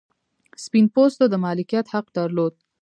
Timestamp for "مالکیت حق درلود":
1.45-2.53